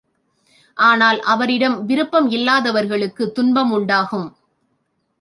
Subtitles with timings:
[0.77, 4.29] ஆனால் அவரிடம் விருப்பம் இல்லாதவர்களுக்குத் துன்பம் உண்டாகும்.